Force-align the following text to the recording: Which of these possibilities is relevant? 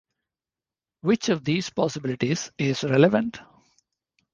Which 1.01 1.29
of 1.29 1.43
these 1.45 1.69
possibilities 1.69 2.51
is 2.57 2.83
relevant? 2.83 3.39